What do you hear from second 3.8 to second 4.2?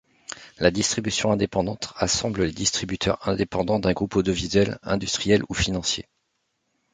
groupe